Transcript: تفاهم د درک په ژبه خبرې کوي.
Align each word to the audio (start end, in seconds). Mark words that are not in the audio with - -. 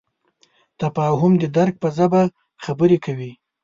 تفاهم 0.81 1.33
د 1.39 1.43
درک 1.57 1.75
په 1.83 1.87
ژبه 1.97 2.21
خبرې 2.63 2.97
کوي. 3.05 3.31